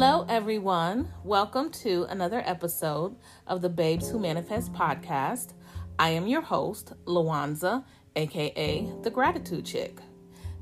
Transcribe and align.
Hello, 0.00 0.24
everyone. 0.28 1.12
Welcome 1.24 1.72
to 1.82 2.06
another 2.08 2.40
episode 2.46 3.16
of 3.48 3.62
the 3.62 3.68
Babes 3.68 4.08
Who 4.08 4.20
Manifest 4.20 4.72
podcast. 4.72 5.54
I 5.98 6.10
am 6.10 6.28
your 6.28 6.40
host, 6.40 6.92
Lawanza, 7.04 7.84
aka 8.14 8.88
the 9.02 9.10
Gratitude 9.10 9.66
Chick. 9.66 9.98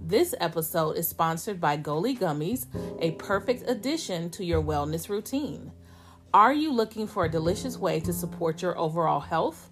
This 0.01 0.35
episode 0.41 0.97
is 0.97 1.07
sponsored 1.07 1.61
by 1.61 1.77
Goli 1.77 2.19
Gummies, 2.19 2.65
a 3.03 3.11
perfect 3.11 3.69
addition 3.69 4.31
to 4.31 4.43
your 4.43 4.63
wellness 4.63 5.11
routine. 5.11 5.71
Are 6.33 6.55
you 6.55 6.73
looking 6.73 7.07
for 7.07 7.27
a 7.27 7.31
delicious 7.31 7.77
way 7.77 8.01
to 8.01 8.15
support 8.15 8.63
your 8.63 8.79
overall 8.79 9.21
health? 9.21 9.69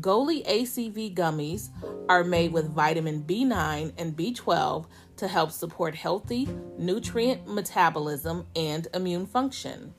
Goli 0.00 0.42
ACV 0.46 1.14
gummies 1.14 1.68
are 2.08 2.24
made 2.24 2.52
with 2.52 2.74
vitamin 2.74 3.24
B9 3.24 3.92
and 3.98 4.16
B12 4.16 4.86
to 5.16 5.28
help 5.28 5.50
support 5.50 5.94
healthy 5.94 6.48
nutrient 6.78 7.46
metabolism 7.46 8.46
and 8.54 8.88
immune 8.94 9.26
function. 9.26 9.94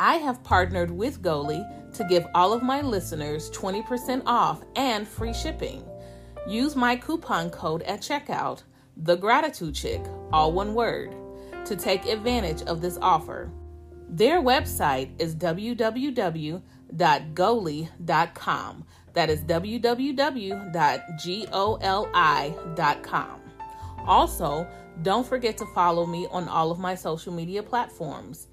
I 0.00 0.16
have 0.16 0.44
partnered 0.44 0.90
with 0.90 1.22
Goli 1.22 1.92
to 1.94 2.04
give 2.04 2.24
all 2.34 2.52
of 2.52 2.62
my 2.62 2.80
listeners 2.80 3.50
20% 3.50 4.22
off 4.26 4.62
and 4.76 5.08
free 5.08 5.34
shipping. 5.34 5.84
Use 6.46 6.76
my 6.76 6.94
coupon 6.96 7.50
code 7.50 7.82
at 7.82 8.00
checkout, 8.00 8.62
the 8.96 9.16
gratitude 9.16 9.74
chick, 9.74 10.00
all 10.32 10.52
one 10.52 10.74
word, 10.74 11.14
to 11.64 11.74
take 11.76 12.06
advantage 12.06 12.62
of 12.62 12.80
this 12.80 12.96
offer. 13.02 13.50
Their 14.08 14.40
website 14.40 15.10
is 15.20 15.34
www.goli.com. 15.34 16.62
That 19.12 19.30
is 19.30 19.40
www.goli.com. 19.40 20.60
Also, 24.06 24.66
don't 25.02 25.26
forget 25.26 25.56
to 25.58 25.66
follow 25.74 26.06
me 26.06 26.26
on 26.30 26.48
all 26.48 26.70
of 26.70 26.78
my 26.78 26.94
social 26.94 27.32
media 27.32 27.62
platforms. 27.62 28.48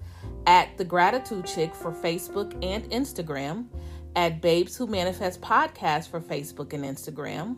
At 0.46 0.76
The 0.78 0.84
Gratitude 0.84 1.46
Chick 1.46 1.74
for 1.74 1.92
Facebook 1.92 2.52
and 2.64 2.84
Instagram, 2.90 3.66
at 4.14 4.40
Babes 4.40 4.76
Who 4.76 4.86
Manifest 4.86 5.40
Podcast 5.40 6.08
for 6.08 6.20
Facebook 6.20 6.72
and 6.72 6.84
Instagram, 6.84 7.56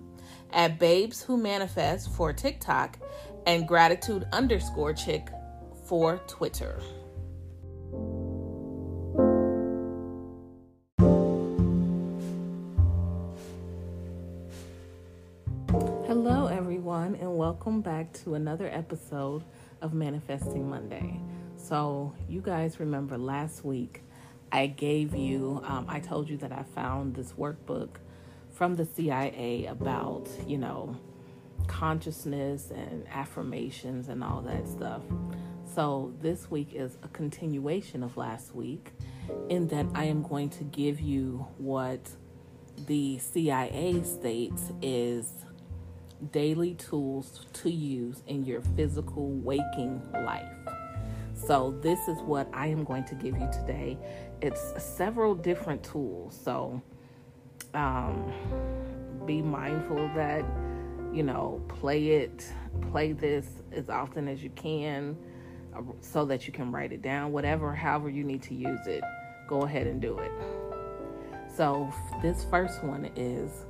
at 0.53 0.79
Babes 0.79 1.23
Who 1.23 1.37
Manifest 1.37 2.11
for 2.15 2.33
TikTok, 2.33 2.99
and 3.47 3.69
Gratitude 3.69 4.27
underscore 4.33 4.93
Chick 4.93 5.29
for 5.85 6.19
Twitter. 6.27 6.81
Welcome 17.59 17.81
back 17.81 18.13
to 18.13 18.35
another 18.35 18.69
episode 18.73 19.43
of 19.83 19.93
Manifesting 19.93 20.71
Monday. 20.71 21.21
So, 21.57 22.15
you 22.29 22.41
guys 22.41 22.79
remember 22.79 23.19
last 23.19 23.65
week 23.65 24.05
I 24.53 24.69
gave 24.69 25.13
you, 25.13 25.61
um, 25.65 25.85
I 25.89 25.99
told 25.99 26.29
you 26.29 26.37
that 26.37 26.53
I 26.53 26.63
found 26.63 27.17
this 27.17 27.33
workbook 27.33 27.97
from 28.53 28.77
the 28.77 28.85
CIA 28.85 29.67
about, 29.67 30.29
you 30.47 30.57
know, 30.57 30.97
consciousness 31.67 32.71
and 32.71 33.05
affirmations 33.09 34.09
and 34.09 34.23
all 34.23 34.41
that 34.43 34.69
stuff. 34.69 35.03
So, 35.75 36.15
this 36.21 36.49
week 36.49 36.75
is 36.75 36.97
a 37.03 37.09
continuation 37.09 38.05
of 38.05 38.17
last 38.17 38.55
week 38.55 38.93
in 39.49 39.67
that 39.69 39.87
I 39.97 40.05
am 40.05 40.23
going 40.23 40.51
to 40.51 40.65
give 40.65 41.01
you 41.01 41.45
what 41.57 42.09
the 42.87 43.19
CIA 43.19 44.05
states 44.05 44.71
is 44.81 45.33
daily 46.33 46.75
tools 46.75 47.47
to 47.53 47.71
use 47.71 48.23
in 48.27 48.45
your 48.45 48.61
physical 48.77 49.31
waking 49.31 50.03
life. 50.25 50.53
So, 51.35 51.79
this 51.83 51.99
is 52.09 52.19
what 52.23 52.49
I 52.53 52.67
am 52.67 52.85
going 52.85 53.05
to 53.05 53.15
give 53.15 53.39
you 53.39 53.49
today. 53.53 53.97
It's 54.43 54.75
several 54.83 55.35
different 55.35 55.83
tools. 55.85 56.39
So, 56.43 56.83
um, 57.75 58.33
be 59.25 59.41
mindful 59.41 60.11
that, 60.17 60.45
you 61.13 61.23
know, 61.23 61.63
play 61.69 62.09
it, 62.09 62.45
play 62.91 63.13
this 63.13 63.47
as 63.73 63.89
often 63.89 64.27
as 64.27 64.43
you 64.43 64.51
can 64.51 65.17
uh, 65.77 65.83
so 66.01 66.25
that 66.25 66.47
you 66.47 66.53
can 66.53 66.73
write 66.73 66.93
it 66.93 67.03
down. 67.03 67.31
Whatever, 67.31 67.73
however, 67.73 68.11
you 68.11 68.25
need 68.25 68.43
to 68.43 68.55
use 68.55 68.87
it, 68.87 69.05
go 69.47 69.63
ahead 69.63 69.87
and 69.87 70.01
do 70.01 70.19
it. 70.19 70.33
So, 71.55 71.93
this 72.21 72.45
first 72.51 72.83
one 72.83 73.11
is 73.17 73.65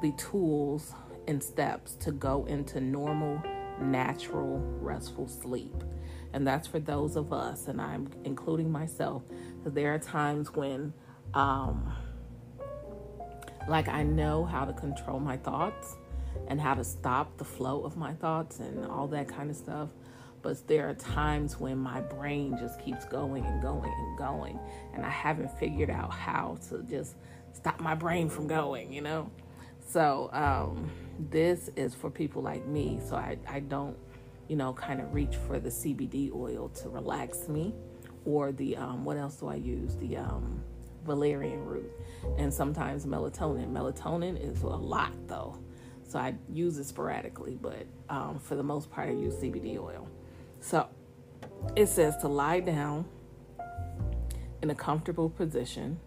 the 0.00 0.12
tools 0.12 0.94
and 1.28 1.42
steps 1.42 1.94
to 1.96 2.12
go 2.12 2.44
into 2.46 2.80
normal, 2.80 3.42
natural, 3.80 4.58
restful 4.80 5.28
sleep. 5.28 5.84
And 6.32 6.46
that's 6.46 6.66
for 6.66 6.78
those 6.78 7.16
of 7.16 7.32
us, 7.32 7.68
and 7.68 7.80
I'm 7.80 8.10
including 8.24 8.70
myself, 8.70 9.22
because 9.58 9.74
there 9.74 9.94
are 9.94 9.98
times 9.98 10.54
when, 10.54 10.92
um, 11.34 11.92
like, 13.68 13.88
I 13.88 14.02
know 14.02 14.44
how 14.44 14.64
to 14.64 14.72
control 14.72 15.20
my 15.20 15.36
thoughts 15.36 15.96
and 16.48 16.60
how 16.60 16.74
to 16.74 16.84
stop 16.84 17.36
the 17.36 17.44
flow 17.44 17.84
of 17.84 17.96
my 17.96 18.14
thoughts 18.14 18.58
and 18.60 18.86
all 18.86 19.06
that 19.08 19.28
kind 19.28 19.50
of 19.50 19.56
stuff. 19.56 19.90
But 20.40 20.66
there 20.66 20.88
are 20.88 20.94
times 20.94 21.60
when 21.60 21.78
my 21.78 22.00
brain 22.00 22.56
just 22.58 22.80
keeps 22.80 23.04
going 23.04 23.44
and 23.44 23.62
going 23.62 23.92
and 23.92 24.18
going, 24.18 24.58
and 24.92 25.04
I 25.04 25.10
haven't 25.10 25.50
figured 25.58 25.90
out 25.90 26.10
how 26.12 26.58
to 26.68 26.82
just 26.82 27.14
stop 27.52 27.78
my 27.78 27.94
brain 27.94 28.28
from 28.28 28.48
going, 28.48 28.92
you 28.92 29.02
know? 29.02 29.30
So, 29.86 30.30
um, 30.32 30.90
this 31.18 31.70
is 31.76 31.94
for 31.94 32.10
people 32.10 32.42
like 32.42 32.66
me. 32.66 33.00
So 33.06 33.16
I, 33.16 33.38
I 33.48 33.60
don't, 33.60 33.96
you 34.48 34.56
know, 34.56 34.72
kind 34.72 35.00
of 35.00 35.12
reach 35.14 35.36
for 35.46 35.58
the 35.58 35.68
CBD 35.68 36.34
oil 36.34 36.68
to 36.82 36.88
relax 36.88 37.48
me 37.48 37.74
or 38.24 38.52
the, 38.52 38.76
um, 38.76 39.04
what 39.04 39.16
else 39.16 39.36
do 39.36 39.48
I 39.48 39.56
use? 39.56 39.96
The 39.96 40.16
um, 40.16 40.62
valerian 41.04 41.64
root 41.64 41.90
and 42.38 42.52
sometimes 42.52 43.06
melatonin. 43.06 43.72
Melatonin 43.72 44.40
is 44.40 44.62
a 44.62 44.68
lot 44.68 45.12
though. 45.26 45.58
So 46.06 46.18
I 46.18 46.34
use 46.52 46.78
it 46.78 46.84
sporadically, 46.84 47.58
but 47.60 47.86
um, 48.10 48.38
for 48.38 48.54
the 48.54 48.62
most 48.62 48.90
part, 48.90 49.08
I 49.08 49.12
use 49.12 49.34
CBD 49.34 49.78
oil. 49.78 50.08
So 50.60 50.86
it 51.74 51.88
says 51.88 52.16
to 52.18 52.28
lie 52.28 52.60
down 52.60 53.06
in 54.62 54.70
a 54.70 54.74
comfortable 54.74 55.30
position, 55.30 55.98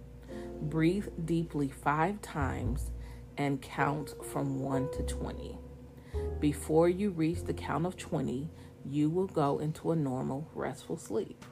breathe 0.62 1.08
deeply 1.26 1.70
five 1.70 2.22
times 2.22 2.92
and 3.38 3.62
count 3.62 4.14
from 4.32 4.60
1 4.60 4.92
to 4.92 5.04
20. 5.04 5.58
Before 6.40 6.90
you 6.90 7.12
reach 7.12 7.44
the 7.44 7.54
count 7.54 7.86
of 7.86 7.98
20, 7.98 8.50
you 8.86 9.10
will 9.10 9.28
go 9.28 9.60
into 9.60 9.92
a 9.92 9.96
normal, 9.96 10.50
restful 10.54 10.98
sleep. 10.98 11.44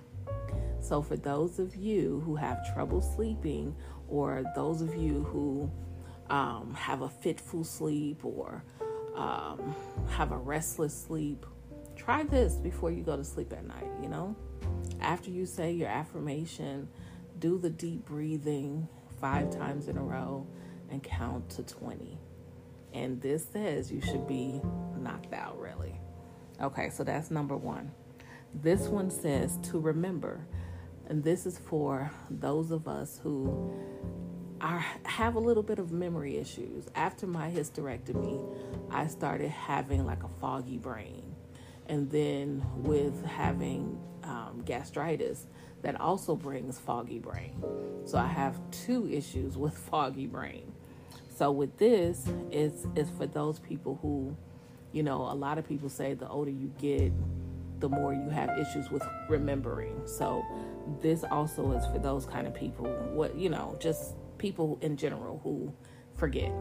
So, 0.80 1.02
for 1.02 1.16
those 1.16 1.60
of 1.60 1.76
you 1.76 2.22
who 2.26 2.36
have 2.36 2.74
trouble 2.74 3.02
sleeping, 3.02 3.76
or 4.10 4.44
those 4.56 4.82
of 4.82 4.96
you 4.96 5.24
who 5.24 5.72
um, 6.30 6.74
have 6.74 7.02
a 7.02 7.10
fitful 7.10 7.64
sleep 7.64 8.24
or 8.24 8.64
um, 9.16 9.76
have 10.10 10.32
a 10.32 10.38
restless 10.38 10.94
sleep, 10.94 11.46
try 11.96 12.24
this 12.24 12.56
before 12.56 12.92
you 12.92 13.04
go 13.04 13.16
to 13.16 13.24
sleep 13.24 13.54
at 13.54 13.66
night. 13.66 13.90
You 14.02 14.10
know, 14.10 14.36
after 15.02 15.30
you 15.30 15.46
say 15.46 15.72
your 15.72 15.90
affirmation, 15.90 16.88
do 17.40 17.58
the 17.58 17.70
deep 17.70 18.06
breathing 18.06 18.88
five 19.20 19.50
times 19.50 19.88
in 19.88 19.98
a 19.98 20.04
row 20.04 20.46
and 20.90 21.02
count 21.04 21.50
to 21.52 21.64
20. 21.64 22.18
And 22.94 23.22
this 23.22 23.46
says 23.52 23.92
you 23.92 24.02
should 24.02 24.28
be 24.28 24.62
knocked 24.98 25.34
out, 25.34 25.60
really. 25.60 26.00
Okay, 26.62 26.90
so 26.90 27.04
that's 27.04 27.32
number 27.32 27.58
one. 27.58 27.92
This 28.54 28.88
one 28.88 29.10
says 29.10 29.58
to 29.64 29.80
remember, 29.80 30.46
and 31.08 31.24
this 31.24 31.46
is 31.46 31.58
for 31.58 32.12
those 32.30 32.72
of 32.72 32.88
us 32.88 33.20
who 33.24 33.74
are 34.62 34.86
have 35.04 35.36
a 35.36 35.40
little 35.40 35.64
bit 35.64 35.80
of 35.80 35.92
memory 35.92 36.38
issues. 36.38 36.86
After 36.96 37.26
my 37.28 37.50
hysterectomy, 37.50 38.42
I 38.92 39.08
started 39.08 39.50
having 39.50 40.06
like 40.06 40.24
a 40.24 40.30
foggy 40.40 40.78
brain, 40.78 41.36
and 41.88 42.10
then 42.12 42.63
with 42.75 43.25
having 43.25 44.00
um, 44.24 44.62
gastritis, 44.66 45.48
that 45.81 46.00
also 46.00 46.36
brings 46.36 46.80
foggy 46.80 47.19
brain. 47.19 47.62
So 48.06 48.18
I 48.18 48.28
have 48.28 48.60
two 48.72 49.10
issues 49.12 49.57
with 49.57 49.78
foggy 49.90 50.28
brain. 50.28 50.73
So 51.35 51.51
with 51.51 51.77
this, 51.77 52.25
it's 52.51 52.85
it's 52.95 53.09
for 53.09 53.25
those 53.25 53.59
people 53.59 53.97
who, 54.01 54.35
you 54.91 55.03
know, 55.03 55.21
a 55.21 55.33
lot 55.33 55.57
of 55.57 55.68
people 55.68 55.89
say 55.89 56.13
the 56.13 56.30
older 56.30 56.51
you 56.51 56.71
get, 56.80 57.12
the 57.80 57.89
more 57.89 58.13
you 58.13 58.30
have 58.30 58.50
issues 58.57 58.89
with 58.91 59.03
remembering. 59.30 60.01
So 60.06 60.44
this 61.01 61.24
also 61.24 61.71
is 61.71 61.85
for 61.88 61.97
those 61.97 62.25
kind 62.25 62.45
of 62.45 62.53
people. 62.53 62.85
What 63.13 63.35
you 63.35 63.50
know, 63.50 63.75
just 63.80 64.15
people 64.38 64.77
in 64.81 64.95
general 64.95 65.39
who 65.44 65.74
forget. 66.15 66.51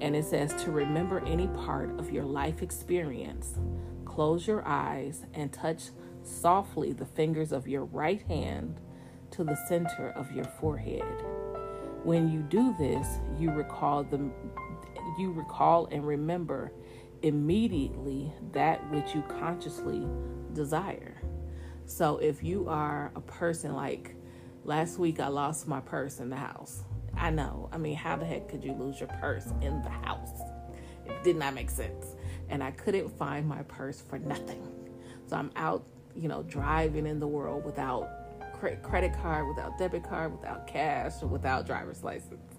And 0.00 0.16
it 0.16 0.24
says 0.24 0.54
to 0.64 0.70
remember 0.70 1.24
any 1.26 1.48
part 1.48 1.90
of 1.98 2.10
your 2.10 2.24
life 2.24 2.62
experience. 2.62 3.54
Close 4.04 4.46
your 4.46 4.66
eyes 4.66 5.24
and 5.34 5.52
touch 5.52 5.84
softly 6.22 6.92
the 6.92 7.06
fingers 7.06 7.50
of 7.50 7.66
your 7.66 7.84
right 7.84 8.22
hand 8.28 8.80
to 9.32 9.42
the 9.42 9.56
center 9.68 10.10
of 10.10 10.30
your 10.32 10.44
forehead. 10.44 11.02
When 12.04 12.30
you 12.30 12.40
do 12.40 12.74
this, 12.78 13.06
you 13.38 13.50
recall 13.50 14.02
the 14.02 14.30
you 15.18 15.32
recall 15.32 15.86
and 15.90 16.06
remember 16.06 16.72
immediately 17.22 18.32
that 18.52 18.88
which 18.90 19.14
you 19.14 19.22
consciously 19.22 20.06
desire. 20.52 21.20
So 21.86 22.18
if 22.18 22.42
you 22.42 22.68
are 22.68 23.12
a 23.14 23.20
person 23.20 23.74
like 23.74 24.16
last 24.64 24.98
week, 24.98 25.20
I 25.20 25.28
lost 25.28 25.68
my 25.68 25.80
purse 25.80 26.18
in 26.18 26.30
the 26.30 26.36
house. 26.36 26.82
I 27.14 27.30
know. 27.30 27.68
I 27.72 27.78
mean, 27.78 27.94
how 27.94 28.16
the 28.16 28.24
heck 28.24 28.48
could 28.48 28.64
you 28.64 28.72
lose 28.72 28.98
your 28.98 29.08
purse 29.08 29.46
in 29.60 29.82
the 29.82 29.90
house? 29.90 30.40
It 31.06 31.22
did 31.22 31.36
not 31.36 31.54
make 31.54 31.70
sense. 31.70 32.16
And 32.48 32.62
I 32.62 32.70
couldn't 32.70 33.10
find 33.10 33.46
my 33.46 33.62
purse 33.64 34.00
for 34.00 34.18
nothing. 34.18 34.66
So 35.26 35.36
I'm 35.36 35.50
out, 35.56 35.84
you 36.16 36.28
know, 36.28 36.42
driving 36.42 37.06
in 37.06 37.20
the 37.20 37.28
world 37.28 37.64
without 37.64 38.08
credit 38.82 39.12
card, 39.14 39.48
without 39.48 39.78
debit 39.78 40.04
card, 40.04 40.32
without 40.32 40.66
cash, 40.66 41.20
without 41.22 41.66
driver's 41.66 42.02
license. 42.02 42.58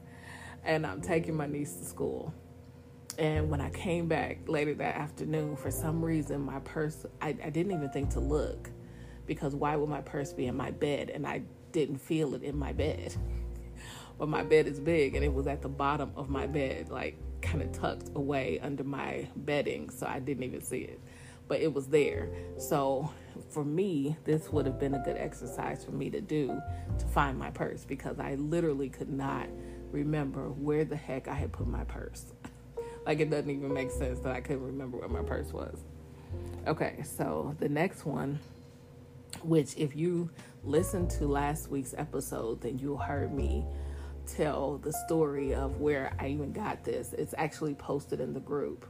And 0.64 0.86
I'm 0.86 1.02
taking 1.02 1.36
my 1.36 1.48
niece 1.48 1.74
to 1.76 1.86
school. 1.86 2.34
And 3.18 3.50
when 3.50 3.62
I 3.62 3.70
came 3.70 4.08
back 4.08 4.40
later 4.48 4.74
that 4.76 4.96
afternoon, 4.96 5.56
for 5.56 5.72
some 5.72 6.04
reason, 6.04 6.42
my 6.42 6.60
purse, 6.60 7.06
I, 7.22 7.30
I 7.30 7.50
didn't 7.50 7.72
even 7.74 7.90
think 7.90 8.10
to 8.12 8.20
look 8.20 8.70
because 9.26 9.56
why 9.56 9.76
would 9.76 9.90
my 9.90 10.02
purse 10.02 10.34
be 10.34 10.48
in 10.48 10.58
my 10.58 10.72
bed? 10.72 11.10
And 11.10 11.26
I 11.28 11.44
didn't 11.72 11.98
feel 11.98 12.34
it 12.34 12.44
in 12.44 12.58
my 12.58 12.74
bed. 12.74 13.16
but 14.18 14.30
my 14.30 14.44
bed 14.44 14.68
is 14.68 14.80
big 14.80 15.16
and 15.16 15.24
it 15.24 15.34
was 15.34 15.48
at 15.48 15.62
the 15.62 15.70
bottom 15.70 16.12
of 16.16 16.30
my 16.30 16.48
bed, 16.48 16.90
like 16.90 17.18
kind 17.42 17.62
of 17.62 17.72
tucked 17.72 18.10
away 18.16 18.60
under 18.62 18.84
my 18.84 19.28
bedding. 19.36 19.90
So 19.90 20.08
I 20.08 20.20
didn't 20.20 20.44
even 20.44 20.62
see 20.62 20.80
it. 20.80 21.00
But 21.48 21.62
it 21.62 21.74
was 21.74 21.88
there. 21.88 22.30
So 22.58 23.12
for 23.50 23.64
me, 23.64 24.18
this 24.24 24.52
would 24.52 24.66
have 24.66 24.80
been 24.80 24.96
a 24.96 25.04
good 25.04 25.18
exercise 25.18 25.84
for 25.84 25.92
me 25.92 26.10
to 26.10 26.22
do 26.22 26.60
to 26.98 27.06
find 27.08 27.38
my 27.38 27.52
purse 27.52 27.86
because 27.86 28.20
I 28.20 28.36
literally 28.36 28.90
could 28.90 29.10
not 29.10 29.48
remember 29.92 30.50
where 30.50 30.86
the 30.86 30.96
heck 30.96 31.28
I 31.28 31.34
had 31.34 31.52
put 31.52 31.68
my 31.68 31.84
purse. 31.84 32.34
like 33.06 33.20
it 33.20 33.30
doesn't 33.30 33.50
even 33.50 33.74
make 33.74 33.92
sense 33.92 34.20
that 34.20 34.34
I 34.34 34.42
couldn't 34.42 34.64
remember 34.64 34.98
where 34.98 35.10
my 35.10 35.22
purse 35.22 35.52
was. 35.54 35.84
Okay, 36.66 37.04
so 37.04 37.56
the 37.60 37.70
next 37.70 38.06
one, 38.06 38.40
which 39.44 39.76
if 39.78 39.96
you 39.96 40.30
listened 40.64 41.10
to 41.12 41.28
last 41.28 41.70
week's 41.70 41.94
episode, 41.98 42.62
then 42.62 42.80
you 42.80 42.96
heard 42.96 43.34
me 43.34 43.66
tell 44.26 44.78
the 44.78 44.94
story 45.06 45.54
of 45.54 45.82
where 45.82 46.16
I 46.20 46.28
even 46.30 46.54
got 46.54 46.84
this. 46.84 47.14
It's 47.14 47.36
actually 47.38 47.76
posted 47.76 48.22
in 48.22 48.34
the 48.34 48.40
group. 48.40 48.86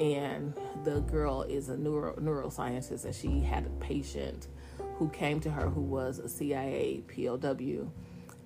And 0.00 0.54
the 0.84 1.00
girl 1.00 1.42
is 1.42 1.68
a 1.68 1.76
neuro, 1.76 2.14
neuroscientist, 2.16 3.04
and 3.04 3.14
she 3.14 3.40
had 3.40 3.66
a 3.66 3.70
patient 3.84 4.48
who 4.96 5.08
came 5.10 5.40
to 5.40 5.50
her 5.50 5.68
who 5.68 5.80
was 5.80 6.18
a 6.18 6.28
CIA 6.28 7.02
POW, 7.08 7.90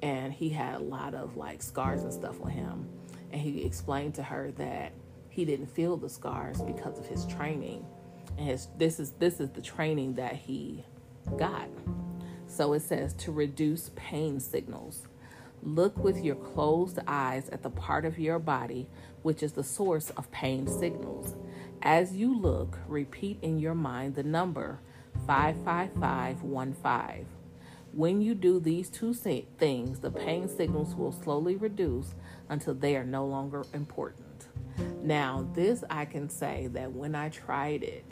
and 0.02 0.32
he 0.32 0.50
had 0.50 0.74
a 0.74 0.82
lot 0.82 1.14
of 1.14 1.36
like 1.36 1.62
scars 1.62 2.02
and 2.02 2.12
stuff 2.12 2.40
on 2.42 2.50
him. 2.50 2.88
And 3.32 3.40
he 3.40 3.64
explained 3.64 4.14
to 4.16 4.22
her 4.22 4.50
that 4.52 4.92
he 5.28 5.44
didn't 5.44 5.66
feel 5.66 5.96
the 5.96 6.08
scars 6.08 6.60
because 6.62 6.98
of 6.98 7.06
his 7.06 7.26
training, 7.26 7.84
and 8.38 8.46
his 8.48 8.68
this 8.76 9.00
is 9.00 9.12
this 9.12 9.40
is 9.40 9.50
the 9.50 9.62
training 9.62 10.14
that 10.14 10.34
he 10.34 10.84
got. 11.38 11.68
So 12.46 12.72
it 12.74 12.80
says 12.80 13.12
to 13.14 13.32
reduce 13.32 13.90
pain 13.96 14.40
signals. 14.40 15.02
Look 15.62 15.96
with 15.98 16.22
your 16.22 16.36
closed 16.36 16.98
eyes 17.06 17.48
at 17.50 17.62
the 17.62 17.70
part 17.70 18.04
of 18.04 18.18
your 18.18 18.38
body 18.38 18.88
which 19.22 19.42
is 19.42 19.52
the 19.52 19.64
source 19.64 20.10
of 20.10 20.30
pain 20.30 20.68
signals. 20.68 21.34
As 21.82 22.14
you 22.14 22.38
look, 22.38 22.78
repeat 22.86 23.38
in 23.42 23.58
your 23.58 23.74
mind 23.74 24.14
the 24.14 24.22
number 24.22 24.78
55515. 25.26 27.26
When 27.92 28.20
you 28.20 28.36
do 28.36 28.60
these 28.60 28.88
two 28.88 29.14
things, 29.14 29.98
the 29.98 30.12
pain 30.12 30.48
signals 30.48 30.94
will 30.94 31.10
slowly 31.10 31.56
reduce 31.56 32.14
until 32.48 32.74
they 32.74 32.94
are 32.94 33.04
no 33.04 33.26
longer 33.26 33.64
important. 33.74 34.46
Now, 35.02 35.48
this 35.54 35.82
I 35.90 36.04
can 36.04 36.28
say 36.28 36.68
that 36.72 36.92
when 36.92 37.14
I 37.14 37.30
tried 37.30 37.82
it, 37.82 38.04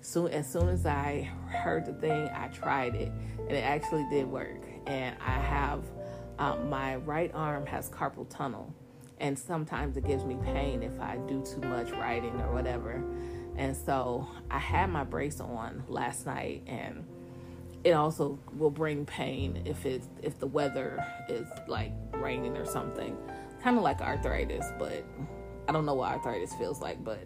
soon 0.00 0.28
as 0.28 0.52
soon 0.52 0.68
as 0.68 0.86
I 0.86 1.30
heard 1.48 1.86
the 1.86 1.94
thing, 1.94 2.28
I 2.34 2.48
tried 2.48 2.94
it, 2.94 3.12
and 3.38 3.52
it 3.52 3.64
actually 3.64 4.06
did 4.10 4.26
work. 4.26 4.62
And 4.86 5.16
I 5.20 5.38
have 5.38 5.84
um, 6.38 6.68
my 6.68 6.96
right 6.96 7.30
arm 7.34 7.66
has 7.66 7.88
carpal 7.88 8.28
tunnel, 8.28 8.72
and 9.20 9.38
sometimes 9.38 9.96
it 9.96 10.06
gives 10.06 10.24
me 10.24 10.36
pain 10.42 10.82
if 10.82 11.00
I 11.00 11.16
do 11.28 11.42
too 11.42 11.60
much 11.66 11.90
writing 11.92 12.40
or 12.40 12.52
whatever. 12.52 13.02
And 13.56 13.74
so 13.74 14.28
I 14.50 14.58
had 14.58 14.90
my 14.90 15.04
brace 15.04 15.40
on 15.40 15.84
last 15.88 16.26
night, 16.26 16.62
and 16.66 17.04
it 17.84 17.92
also 17.92 18.38
will 18.56 18.70
bring 18.70 19.06
pain 19.06 19.62
if 19.64 19.86
it's 19.86 20.08
if 20.22 20.38
the 20.38 20.46
weather 20.46 21.04
is 21.28 21.46
like 21.66 21.92
raining 22.12 22.56
or 22.56 22.66
something, 22.66 23.16
kind 23.62 23.76
of 23.76 23.82
like 23.82 24.00
arthritis. 24.00 24.66
But 24.78 25.04
I 25.68 25.72
don't 25.72 25.86
know 25.86 25.94
what 25.94 26.10
arthritis 26.12 26.54
feels 26.54 26.80
like, 26.80 27.02
but 27.02 27.24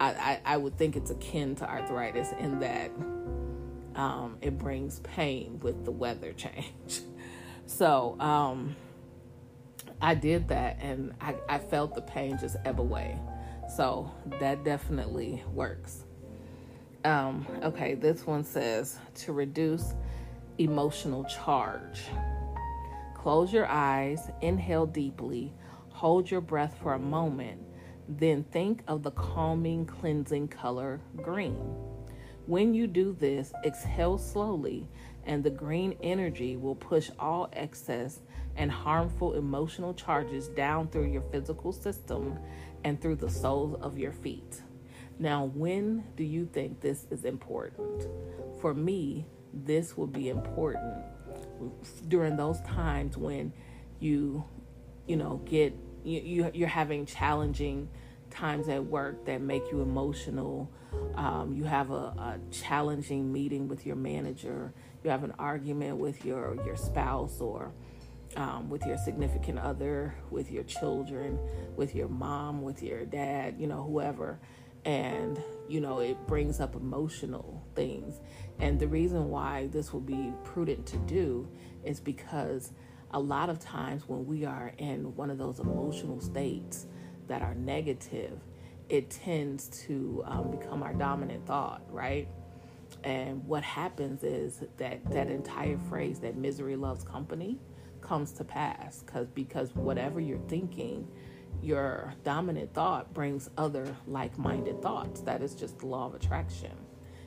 I, 0.00 0.10
I, 0.10 0.40
I 0.44 0.56
would 0.56 0.76
think 0.76 0.96
it's 0.96 1.10
akin 1.10 1.54
to 1.56 1.68
arthritis 1.68 2.32
in 2.38 2.60
that 2.60 2.90
um, 3.94 4.36
it 4.42 4.58
brings 4.58 5.00
pain 5.00 5.58
with 5.60 5.84
the 5.84 5.90
weather 5.90 6.32
change. 6.36 7.02
So 7.66 8.16
um, 8.20 8.76
I 10.00 10.14
did 10.14 10.48
that 10.48 10.78
and 10.80 11.14
I, 11.20 11.34
I 11.48 11.58
felt 11.58 11.94
the 11.94 12.02
pain 12.02 12.38
just 12.38 12.56
ebb 12.64 12.80
away. 12.80 13.18
So 13.76 14.10
that 14.40 14.64
definitely 14.64 15.42
works. 15.52 16.04
Um, 17.04 17.46
okay, 17.62 17.94
this 17.94 18.26
one 18.26 18.44
says 18.44 18.98
to 19.16 19.32
reduce 19.32 19.94
emotional 20.58 21.24
charge. 21.24 22.02
Close 23.14 23.52
your 23.52 23.66
eyes, 23.66 24.30
inhale 24.40 24.86
deeply, 24.86 25.52
hold 25.88 26.30
your 26.30 26.40
breath 26.40 26.76
for 26.80 26.94
a 26.94 26.98
moment, 26.98 27.60
then 28.08 28.44
think 28.44 28.82
of 28.86 29.02
the 29.02 29.10
calming, 29.12 29.84
cleansing 29.84 30.48
color 30.48 31.00
green. 31.16 31.74
When 32.46 32.74
you 32.74 32.86
do 32.86 33.16
this, 33.18 33.52
exhale 33.64 34.18
slowly, 34.18 34.88
and 35.26 35.42
the 35.42 35.50
green 35.50 35.96
energy 36.02 36.56
will 36.56 36.76
push 36.76 37.10
all 37.18 37.48
excess 37.52 38.20
and 38.56 38.70
harmful 38.70 39.34
emotional 39.34 39.92
charges 39.92 40.48
down 40.48 40.88
through 40.88 41.10
your 41.10 41.22
physical 41.30 41.72
system 41.72 42.38
and 42.84 43.00
through 43.00 43.16
the 43.16 43.28
soles 43.28 43.78
of 43.82 43.98
your 43.98 44.12
feet. 44.12 44.62
Now, 45.18 45.46
when 45.54 46.04
do 46.16 46.24
you 46.24 46.46
think 46.46 46.80
this 46.80 47.06
is 47.10 47.24
important? 47.24 48.06
For 48.60 48.72
me, 48.72 49.26
this 49.52 49.96
will 49.96 50.06
be 50.06 50.28
important 50.28 51.04
during 52.08 52.36
those 52.36 52.60
times 52.60 53.16
when 53.16 53.52
you, 53.98 54.44
you 55.06 55.16
know, 55.16 55.40
get 55.44 55.74
you, 56.04 56.50
you 56.54 56.64
are 56.64 56.68
having 56.68 57.04
challenging 57.06 57.88
times 58.30 58.68
at 58.68 58.84
work 58.84 59.24
that 59.26 59.40
make 59.40 59.62
you 59.72 59.80
emotional. 59.80 60.70
Um, 61.14 61.52
you 61.54 61.64
have 61.64 61.90
a, 61.90 61.94
a 61.94 62.38
challenging 62.50 63.32
meeting 63.32 63.68
with 63.68 63.86
your 63.86 63.96
manager. 63.96 64.72
You 65.06 65.12
have 65.12 65.22
an 65.22 65.34
argument 65.38 65.98
with 65.98 66.24
your 66.24 66.56
your 66.66 66.74
spouse 66.74 67.40
or 67.40 67.72
um, 68.34 68.68
with 68.68 68.84
your 68.84 68.98
significant 68.98 69.56
other, 69.56 70.16
with 70.30 70.50
your 70.50 70.64
children, 70.64 71.38
with 71.76 71.94
your 71.94 72.08
mom, 72.08 72.60
with 72.60 72.82
your 72.82 73.04
dad, 73.04 73.54
you 73.56 73.68
know, 73.68 73.84
whoever. 73.84 74.40
And, 74.84 75.40
you 75.68 75.80
know, 75.80 76.00
it 76.00 76.26
brings 76.26 76.58
up 76.58 76.74
emotional 76.74 77.64
things. 77.76 78.18
And 78.58 78.80
the 78.80 78.88
reason 78.88 79.30
why 79.30 79.68
this 79.68 79.92
will 79.92 80.00
be 80.00 80.32
prudent 80.42 80.86
to 80.86 80.96
do 80.96 81.48
is 81.84 82.00
because 82.00 82.72
a 83.12 83.20
lot 83.20 83.48
of 83.48 83.60
times 83.60 84.08
when 84.08 84.26
we 84.26 84.44
are 84.44 84.72
in 84.76 85.14
one 85.14 85.30
of 85.30 85.38
those 85.38 85.60
emotional 85.60 86.20
states 86.20 86.86
that 87.28 87.42
are 87.42 87.54
negative, 87.54 88.40
it 88.88 89.10
tends 89.10 89.68
to 89.86 90.24
um, 90.26 90.50
become 90.50 90.82
our 90.82 90.94
dominant 90.94 91.46
thought, 91.46 91.82
right? 91.90 92.26
And 93.06 93.44
what 93.46 93.62
happens 93.62 94.24
is 94.24 94.64
that 94.78 95.08
that 95.12 95.30
entire 95.30 95.78
phrase 95.88 96.18
that 96.20 96.36
misery 96.36 96.74
loves 96.74 97.04
company 97.04 97.60
comes 98.00 98.32
to 98.32 98.42
pass. 98.44 99.04
Because 99.04 99.28
because 99.28 99.74
whatever 99.76 100.18
you're 100.18 100.40
thinking 100.48 101.06
your 101.62 102.12
dominant 102.24 102.74
thought 102.74 103.14
brings 103.14 103.48
other 103.56 103.96
like-minded 104.08 104.82
thoughts. 104.82 105.20
That 105.20 105.40
is 105.40 105.54
just 105.54 105.78
the 105.78 105.86
law 105.86 106.06
of 106.06 106.14
attraction. 106.16 106.72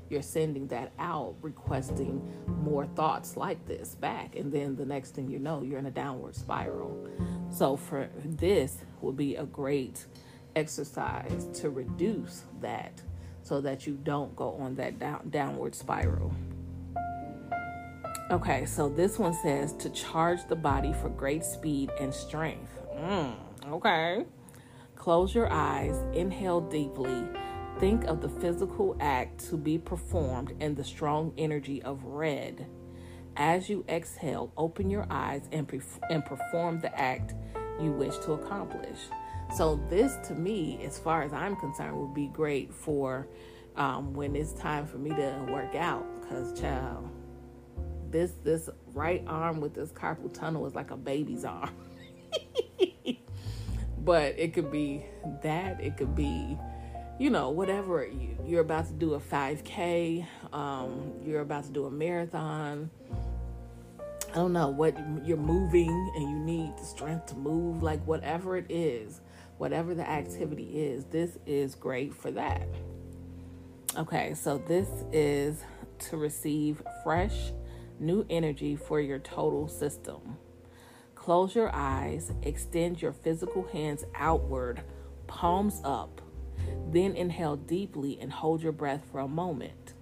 You're 0.10 0.22
sending 0.22 0.68
that 0.68 0.92
out 1.00 1.36
requesting 1.42 2.30
more 2.46 2.86
thoughts 2.86 3.38
like 3.38 3.66
this 3.66 3.96
back. 3.96 4.36
And 4.36 4.52
then 4.52 4.76
the 4.76 4.86
next 4.86 5.16
thing 5.16 5.30
you 5.30 5.40
know 5.40 5.62
you're 5.62 5.80
in 5.80 5.86
a 5.86 5.92
downward 5.92 6.36
spiral. 6.36 7.08
So 7.50 7.78
for 7.78 8.10
this 8.26 8.80
will 9.00 9.14
be 9.14 9.38
a 9.38 9.46
great 9.46 10.06
exercise 10.58 11.48
to 11.62 11.70
reduce 11.70 12.44
that 12.60 13.02
so 13.50 13.60
that 13.60 13.88
you 13.88 14.00
don't 14.04 14.34
go 14.36 14.54
on 14.54 14.76
that 14.76 15.00
down, 15.00 15.28
downward 15.30 15.76
spiral 15.76 16.32
Okay, 18.32 18.68
so 18.68 18.90
this 18.90 19.18
one 19.18 19.34
says 19.34 19.74
to 19.78 19.90
charge 19.90 20.48
the 20.48 20.56
body 20.56 20.94
for 20.94 21.10
great 21.10 21.44
speed 21.44 21.90
and 22.00 22.14
strength. 22.14 22.72
Mm, 22.96 23.34
okay. 23.72 24.24
Close 24.96 25.34
your 25.34 25.52
eyes, 25.52 25.96
inhale 26.14 26.62
deeply. 26.62 27.24
Think 27.80 28.04
of 28.04 28.22
the 28.22 28.30
physical 28.30 28.96
act 29.00 29.50
to 29.50 29.58
be 29.58 29.80
performed 29.80 30.54
and 30.60 30.78
the 30.78 30.84
strong 30.84 31.34
energy 31.40 31.82
of 31.82 32.04
red. 32.04 32.68
As 33.36 33.68
you 33.68 33.84
exhale, 33.90 34.54
open 34.58 34.92
your 34.92 35.08
eyes 35.10 35.50
and, 35.52 35.68
pre- 35.68 35.82
and 36.12 36.24
perform 36.24 36.82
the 36.82 36.96
act 37.00 37.34
you 37.82 37.92
wish 37.92 38.16
to 38.20 38.34
accomplish. 38.34 39.00
So, 39.56 39.80
this 39.90 40.16
to 40.28 40.36
me, 40.36 40.80
as 40.84 41.00
far 41.00 41.24
as 41.24 41.34
I'm 41.34 41.56
concerned, 41.56 41.98
would 41.98 42.14
be 42.14 42.28
great 42.28 42.74
for 42.74 43.28
um, 43.76 44.14
when 44.14 44.36
it's 44.36 44.54
time 44.54 44.86
for 44.86 44.98
me 44.98 45.10
to 45.10 45.46
work 45.50 45.76
out 45.76 46.06
because, 46.22 46.60
child 46.60 47.10
this 48.12 48.34
this 48.44 48.70
right 48.94 49.24
arm 49.28 49.62
with 49.62 49.74
this 49.74 49.92
carpal 49.92 50.34
tunnel 50.34 50.66
is 50.66 50.76
like 50.76 50.92
a 50.92 50.98
baby's 50.98 51.46
arm. 51.46 51.74
but 54.00 54.38
it 54.38 54.54
could 54.54 54.72
be 54.72 55.06
that. 55.44 55.80
It 55.82 55.98
could 55.98 56.16
be, 56.16 56.58
you 57.20 57.30
know, 57.30 57.50
whatever. 57.50 58.08
You, 58.46 58.58
are 58.58 58.62
about 58.62 58.88
to 58.88 58.94
do 58.94 59.14
a 59.14 59.20
5K. 59.20 60.26
Um, 60.54 61.14
you're 61.24 61.42
about 61.42 61.66
to 61.66 61.72
do 61.72 61.86
a 61.86 61.92
marathon. 61.92 62.90
I 64.32 64.36
don't 64.36 64.54
know 64.54 64.70
what 64.70 64.96
you're 65.26 65.38
moving 65.38 65.90
and 66.16 66.30
you 66.30 66.38
need 66.38 66.78
the 66.78 66.86
strength 66.86 67.28
to 67.28 67.36
move. 67.36 67.82
Like 67.82 68.06
whatever 68.06 68.58
it 68.58 68.66
is, 68.70 69.22
whatever 69.60 69.94
the 69.94 70.10
activity 70.10 70.80
is, 70.80 71.04
this 71.06 71.38
is 71.46 71.76
great 71.76 72.16
for 72.16 72.32
that. 72.32 72.68
Okay, 73.98 74.34
so 74.34 74.58
this 74.58 74.88
is 75.12 75.64
to 76.10 76.18
receive 76.18 76.82
fresh, 77.04 77.52
new 78.00 78.26
energy 78.30 78.78
for 78.78 79.02
your 79.02 79.20
total 79.20 79.68
system. 79.68 80.38
Close 81.14 81.54
your 81.54 81.70
eyes, 81.76 82.32
extend 82.44 83.02
your 83.02 83.12
physical 83.12 83.68
hands 83.68 84.06
outward, 84.16 84.82
palms 85.28 85.82
up. 85.84 86.22
Then 86.92 87.16
inhale 87.16 87.58
deeply 87.58 88.18
and 88.22 88.32
hold 88.32 88.64
your 88.64 88.72
breath 88.72 89.04
for 89.12 89.20
a 89.20 89.28
moment. 89.28 89.94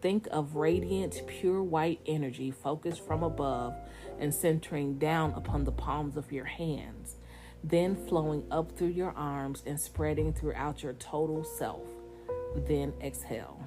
Think 0.00 0.26
of 0.30 0.56
radiant, 0.56 1.26
pure 1.26 1.62
white 1.62 2.00
energy 2.06 2.50
focused 2.50 3.06
from 3.06 3.22
above 3.22 3.74
and 4.18 4.32
centering 4.32 4.98
down 4.98 5.34
upon 5.34 5.64
the 5.64 5.72
palms 5.72 6.16
of 6.16 6.32
your 6.32 6.44
hands, 6.46 7.16
then 7.64 7.96
flowing 7.96 8.44
up 8.50 8.76
through 8.76 8.88
your 8.88 9.12
arms 9.12 9.62
and 9.66 9.80
spreading 9.80 10.34
throughout 10.34 10.82
your 10.82 10.92
total 10.94 11.42
self. 11.42 11.88
Then 12.54 12.92
exhale. 13.02 13.58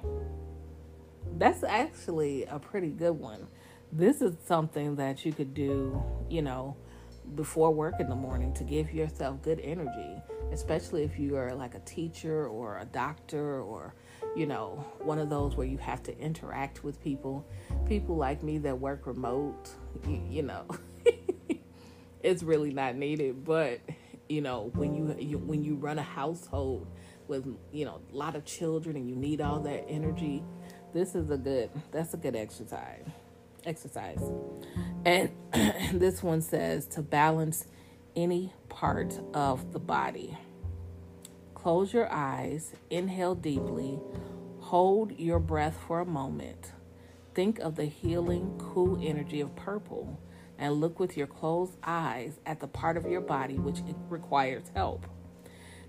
That's 1.36 1.64
actually 1.64 2.44
a 2.44 2.58
pretty 2.58 2.90
good 2.90 3.18
one. 3.18 3.48
This 3.92 4.22
is 4.22 4.36
something 4.46 4.96
that 4.96 5.26
you 5.26 5.32
could 5.32 5.52
do, 5.52 6.00
you 6.30 6.42
know, 6.42 6.76
before 7.34 7.72
work 7.72 7.94
in 7.98 8.08
the 8.08 8.14
morning 8.14 8.54
to 8.54 8.64
give 8.64 8.92
yourself 8.92 9.42
good 9.42 9.60
energy, 9.60 10.22
especially 10.52 11.02
if 11.02 11.18
you 11.18 11.36
are 11.36 11.54
like 11.54 11.74
a 11.74 11.80
teacher 11.80 12.46
or 12.46 12.78
a 12.78 12.84
doctor 12.84 13.60
or, 13.60 13.94
you 14.36 14.46
know, 14.46 14.84
one 15.00 15.18
of 15.18 15.28
those 15.28 15.56
where 15.56 15.66
you 15.66 15.78
have 15.78 16.02
to 16.04 16.18
interact 16.18 16.84
with 16.84 17.02
people. 17.02 17.44
People 17.86 18.16
like 18.16 18.42
me 18.42 18.58
that 18.58 18.78
work 18.78 19.06
remote, 19.06 19.70
you, 20.06 20.22
you 20.30 20.42
know, 20.42 20.66
it's 22.22 22.42
really 22.42 22.72
not 22.72 22.96
needed. 22.96 23.44
But, 23.44 23.80
you 24.28 24.40
know, 24.40 24.70
when 24.74 24.94
you, 24.94 25.16
you 25.18 25.38
when 25.38 25.62
you 25.64 25.76
run 25.76 25.98
a 25.98 26.02
household 26.02 26.86
with, 27.26 27.46
you 27.72 27.84
know, 27.84 28.00
a 28.12 28.16
lot 28.16 28.36
of 28.36 28.44
children 28.44 28.96
and 28.96 29.08
you 29.08 29.16
need 29.16 29.40
all 29.40 29.60
that 29.60 29.84
energy, 29.88 30.42
this 30.94 31.14
is 31.14 31.30
a 31.30 31.36
good, 31.36 31.70
that's 31.92 32.14
a 32.14 32.16
good 32.16 32.36
exercise 32.36 33.06
exercise. 33.68 34.22
And 35.04 35.30
this 36.00 36.22
one 36.22 36.40
says 36.40 36.86
to 36.88 37.02
balance 37.02 37.66
any 38.16 38.52
part 38.68 39.18
of 39.34 39.72
the 39.72 39.78
body. 39.78 40.36
Close 41.54 41.92
your 41.92 42.10
eyes, 42.12 42.72
inhale 42.90 43.34
deeply, 43.34 44.00
hold 44.60 45.12
your 45.18 45.38
breath 45.38 45.78
for 45.86 46.00
a 46.00 46.06
moment. 46.06 46.72
Think 47.34 47.58
of 47.58 47.76
the 47.76 47.84
healing, 47.84 48.54
cool 48.58 48.98
energy 49.02 49.40
of 49.40 49.54
purple 49.54 50.18
and 50.58 50.74
look 50.74 50.98
with 50.98 51.16
your 51.16 51.26
closed 51.26 51.76
eyes 51.84 52.40
at 52.44 52.60
the 52.60 52.66
part 52.66 52.96
of 52.96 53.06
your 53.06 53.20
body 53.20 53.58
which 53.58 53.78
requires 54.08 54.64
help. 54.74 55.06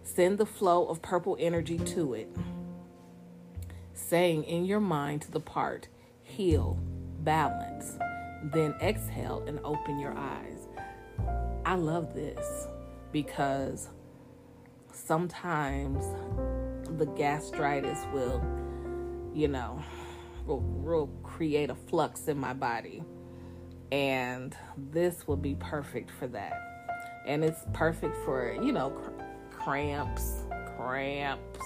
Send 0.03 0.37
the 0.37 0.45
flow 0.45 0.87
of 0.87 1.01
purple 1.01 1.35
energy 1.39 1.77
to 1.77 2.13
it, 2.13 2.29
saying 3.93 4.43
in 4.43 4.65
your 4.65 4.79
mind 4.79 5.23
to 5.23 5.31
the 5.31 5.39
part, 5.39 5.87
heal, 6.21 6.79
balance. 7.19 7.97
Then 8.43 8.73
exhale 8.81 9.43
and 9.47 9.59
open 9.63 9.99
your 9.99 10.17
eyes. 10.17 10.67
I 11.65 11.75
love 11.75 12.13
this 12.13 12.67
because 13.11 13.89
sometimes 14.93 16.05
the 16.97 17.05
gastritis 17.05 17.99
will, 18.13 18.41
you 19.33 19.47
know, 19.47 19.83
will, 20.45 20.61
will 20.61 21.07
create 21.23 21.69
a 21.69 21.75
flux 21.75 22.27
in 22.27 22.37
my 22.37 22.53
body. 22.53 23.03
And 23.91 24.55
this 24.77 25.27
will 25.27 25.37
be 25.37 25.55
perfect 25.55 26.11
for 26.11 26.27
that. 26.27 26.53
And 27.25 27.43
it's 27.43 27.61
perfect 27.73 28.15
for, 28.23 28.53
you 28.61 28.71
know, 28.71 28.91
cr- 28.91 29.59
cramps, 29.63 30.45
cramps. 30.77 31.59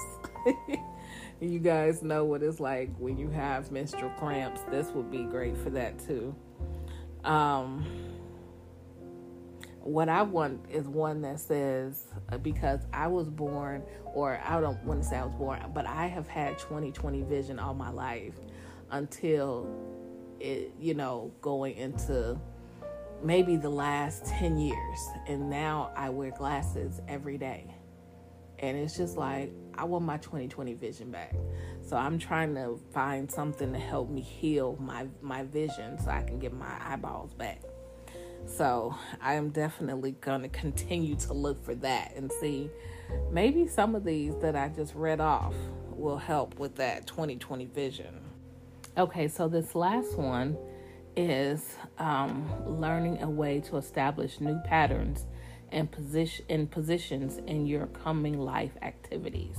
you 1.40 1.60
guys 1.60 2.02
know 2.02 2.26
what 2.26 2.42
it's 2.44 2.60
like 2.60 2.90
when 2.98 3.18
you 3.18 3.30
have 3.30 3.72
menstrual 3.72 4.12
cramps. 4.12 4.62
This 4.70 4.88
would 4.92 5.12
be 5.12 5.24
great 5.24 5.58
for 5.58 5.70
that 5.72 6.00
too. 6.00 6.36
Um, 7.24 7.86
what 9.84 10.08
I 10.08 10.22
want 10.22 10.66
is 10.70 10.88
one 10.88 11.22
that 11.24 11.40
says, 11.40 12.06
uh, 12.32 12.38
because 12.38 12.82
I 12.94 13.08
was 13.08 13.30
born, 13.30 13.84
or 14.06 14.42
I 14.44 14.62
don't 14.62 14.82
want 14.86 15.04
to 15.04 15.08
say 15.08 15.18
I 15.18 15.26
was 15.26 15.36
born, 15.36 15.60
but 15.74 15.86
I 15.86 16.08
have 16.08 16.28
had 16.28 16.58
20/20 16.58 17.28
vision 17.28 17.60
all 17.60 17.74
my 17.74 17.90
life 17.90 18.36
until 18.92 19.68
it, 20.44 20.74
you 20.80 20.94
know, 20.94 21.32
going 21.42 21.76
into 21.76 22.38
maybe 23.24 23.56
the 23.56 23.70
last 23.70 24.26
10 24.26 24.58
years. 24.58 25.00
And 25.28 25.50
now 25.50 25.92
I 25.96 26.10
wear 26.10 26.32
glasses 26.32 27.00
every 27.08 27.38
day. 27.38 27.74
And 28.60 28.78
it's 28.78 28.96
just 28.96 29.18
like, 29.18 29.52
I 29.76 29.86
want 29.86 30.06
my 30.06 30.18
2020 30.18 30.74
vision 30.74 31.12
back. 31.12 31.34
So 31.82 31.98
I'm 31.98 32.20
trying 32.20 32.56
to 32.56 32.80
find 32.94 33.30
something 33.30 33.74
to 33.74 33.80
help 33.80 34.10
me 34.10 34.22
heal 34.22 34.78
my 34.80 35.08
my 35.22 35.44
vision 35.44 36.00
so 36.00 36.12
I 36.12 36.22
can 36.22 36.40
get 36.40 36.54
my 36.54 36.78
eyeballs 36.80 37.34
back. 37.34 37.62
So 38.46 38.96
I 39.22 39.34
am 39.34 39.50
definitely 39.50 40.12
going 40.12 40.42
to 40.42 40.50
continue 40.50 41.16
to 41.16 41.34
look 41.34 41.64
for 41.64 41.76
that 41.76 42.14
and 42.16 42.32
see 42.32 42.70
maybe 43.32 43.68
some 43.68 43.96
of 43.96 44.04
these 44.04 44.34
that 44.42 44.56
I 44.56 44.70
just 44.70 44.94
read 44.96 45.20
off 45.20 45.56
will 45.90 46.18
help 46.18 46.60
with 46.60 46.76
that 46.76 47.08
2020 47.08 47.66
vision. 47.66 48.33
Okay, 48.96 49.28
so 49.28 49.48
this 49.48 49.74
last 49.74 50.20
one 50.20 50.56
is 51.18 51.78
um, 51.98 52.48
learning 52.80 53.24
a 53.24 53.30
way 53.30 53.60
to 53.62 53.78
establish 53.78 54.40
new 54.40 54.60
patterns 54.66 55.26
and 55.72 55.92
position 55.92 56.46
in 56.48 56.68
positions 56.68 57.38
in 57.48 57.66
your 57.66 57.88
coming 57.88 58.38
life 58.38 58.74
activities. 58.84 59.58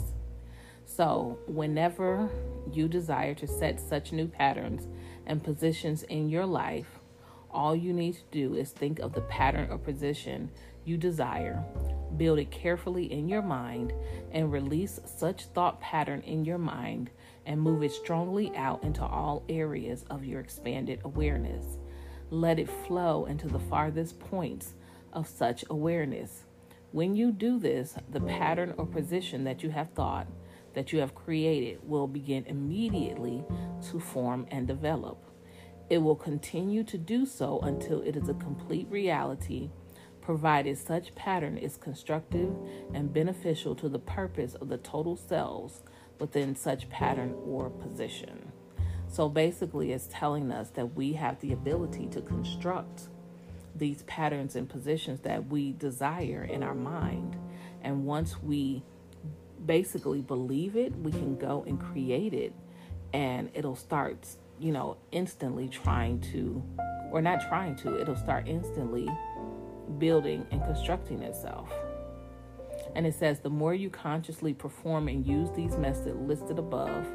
So, 0.84 1.36
whenever 1.48 2.30
you 2.72 2.86
desire 2.86 3.34
to 3.34 3.48
set 3.48 3.80
such 3.80 4.12
new 4.12 4.28
patterns 4.28 4.86
and 5.26 5.42
positions 5.42 6.04
in 6.04 6.28
your 6.28 6.46
life, 6.46 7.00
all 7.50 7.74
you 7.74 7.92
need 7.92 8.14
to 8.14 8.22
do 8.30 8.54
is 8.54 8.70
think 8.70 9.00
of 9.00 9.14
the 9.14 9.22
pattern 9.22 9.68
or 9.68 9.78
position 9.78 10.48
you 10.84 10.96
desire, 10.96 11.64
build 12.16 12.38
it 12.38 12.52
carefully 12.52 13.10
in 13.12 13.28
your 13.28 13.42
mind, 13.42 13.92
and 14.30 14.52
release 14.52 15.00
such 15.04 15.46
thought 15.46 15.80
pattern 15.80 16.20
in 16.20 16.44
your 16.44 16.58
mind 16.58 17.10
and 17.46 17.60
move 17.60 17.82
it 17.82 17.92
strongly 17.92 18.54
out 18.56 18.82
into 18.82 19.04
all 19.04 19.44
areas 19.48 20.04
of 20.10 20.24
your 20.24 20.40
expanded 20.40 21.00
awareness. 21.04 21.78
Let 22.30 22.58
it 22.58 22.68
flow 22.68 23.26
into 23.26 23.48
the 23.48 23.58
farthest 23.58 24.18
points 24.18 24.74
of 25.12 25.28
such 25.28 25.64
awareness. 25.70 26.44
When 26.92 27.14
you 27.16 27.32
do 27.32 27.58
this, 27.58 27.96
the 28.10 28.20
pattern 28.20 28.74
or 28.78 28.86
position 28.86 29.44
that 29.44 29.62
you 29.62 29.70
have 29.70 29.90
thought, 29.90 30.26
that 30.74 30.92
you 30.92 31.00
have 31.00 31.14
created, 31.14 31.80
will 31.82 32.06
begin 32.06 32.44
immediately 32.46 33.44
to 33.90 34.00
form 34.00 34.46
and 34.50 34.66
develop. 34.66 35.18
It 35.90 35.98
will 35.98 36.16
continue 36.16 36.82
to 36.84 36.98
do 36.98 37.26
so 37.26 37.60
until 37.60 38.00
it 38.02 38.16
is 38.16 38.28
a 38.28 38.34
complete 38.34 38.88
reality, 38.90 39.70
provided 40.20 40.78
such 40.78 41.14
pattern 41.14 41.58
is 41.58 41.76
constructive 41.76 42.50
and 42.94 43.12
beneficial 43.12 43.74
to 43.74 43.88
the 43.88 43.98
purpose 43.98 44.54
of 44.54 44.68
the 44.68 44.78
total 44.78 45.16
cells 45.16 45.82
within 46.18 46.54
such 46.56 46.88
pattern 46.88 47.34
or 47.46 47.70
position. 47.70 48.52
So 49.08 49.28
basically, 49.28 49.92
it's 49.92 50.08
telling 50.10 50.50
us 50.50 50.70
that 50.70 50.94
we 50.94 51.12
have 51.12 51.40
the 51.40 51.52
ability 51.52 52.06
to 52.08 52.20
construct 52.20 53.08
these 53.76 54.02
patterns 54.02 54.56
and 54.56 54.68
positions 54.68 55.20
that 55.20 55.48
we 55.48 55.72
desire 55.72 56.44
in 56.44 56.62
our 56.62 56.74
mind. 56.74 57.36
And 57.82 58.04
once 58.04 58.42
we 58.42 58.82
basically 59.66 60.20
believe 60.20 60.76
it, 60.76 60.94
we 60.96 61.10
can 61.10 61.36
go 61.36 61.64
and 61.66 61.80
create 61.80 62.34
it 62.34 62.52
and 63.12 63.50
it'll 63.54 63.76
start, 63.76 64.26
you 64.58 64.72
know, 64.72 64.96
instantly 65.12 65.68
trying 65.68 66.20
to, 66.20 66.62
or 67.12 67.22
not 67.22 67.40
trying 67.48 67.76
to, 67.76 68.00
it'll 68.00 68.16
start 68.16 68.48
instantly 68.48 69.08
building 69.98 70.46
and 70.50 70.62
constructing 70.64 71.22
itself. 71.22 71.72
And 72.94 73.06
it 73.06 73.14
says 73.14 73.40
the 73.40 73.50
more 73.50 73.74
you 73.74 73.90
consciously 73.90 74.54
perform 74.54 75.08
and 75.08 75.26
use 75.26 75.50
these 75.54 75.76
methods 75.76 76.16
listed 76.20 76.58
above, 76.58 77.06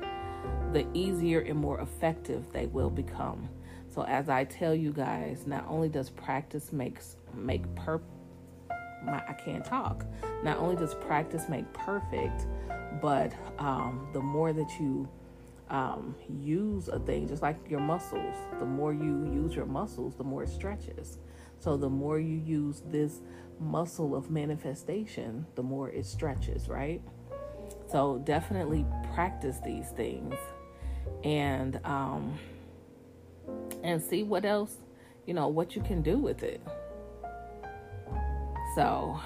the 0.74 0.86
easier 0.94 1.40
and 1.40 1.58
more 1.58 1.80
effective 1.80 2.52
they 2.52 2.68
will 2.68 2.90
become. 2.90 3.50
So 3.88 4.04
as 4.04 4.30
I 4.30 4.44
tell 4.44 4.76
you 4.76 4.92
guys, 4.92 5.48
not 5.48 5.66
only 5.68 5.90
does 5.90 6.10
practice 6.10 6.72
makes 6.72 7.18
make 7.34 7.64
per 7.76 8.00
my, 9.04 9.24
I 9.28 9.34
can't 9.34 9.64
talk. 9.64 10.06
Not 10.44 10.58
only 10.58 10.76
does 10.76 10.94
practice 10.94 11.48
make 11.48 11.72
perfect, 11.74 12.46
but 13.02 13.34
um, 13.58 14.10
the 14.14 14.20
more 14.20 14.52
that 14.52 14.70
you 14.80 15.08
um, 15.70 16.16
use 16.42 16.88
a 16.88 17.00
thing, 17.00 17.28
just 17.28 17.42
like 17.42 17.58
your 17.70 17.80
muscles. 17.80 18.36
The 18.60 18.66
more 18.66 18.94
you 18.94 19.32
use 19.32 19.56
your 19.56 19.66
muscles, 19.66 20.16
the 20.16 20.24
more 20.24 20.44
it 20.44 20.50
stretches. 20.50 21.20
So 21.60 21.78
the 21.78 21.90
more 21.90 22.20
you 22.20 22.38
use 22.38 22.82
this 22.88 23.22
muscle 23.60 24.16
of 24.16 24.30
manifestation, 24.30 25.46
the 25.56 25.64
more 25.64 25.90
it 25.90 26.06
stretches, 26.06 26.68
right? 26.68 27.02
So 27.92 28.22
definitely 28.24 28.86
practice 29.14 29.58
these 29.64 29.90
things 29.90 30.36
and 31.24 31.80
um 31.86 32.38
and 33.84 34.02
see 34.02 34.24
what 34.24 34.46
else, 34.46 34.76
you 35.26 35.34
know, 35.34 35.48
what 35.48 35.76
you 35.76 35.82
can 35.82 36.02
do 36.02 36.18
with 36.18 36.44
it. 36.44 36.62
So 38.76 39.20